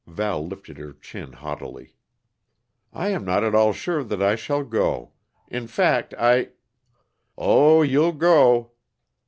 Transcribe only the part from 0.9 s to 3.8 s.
chin haughtily. "I am not at all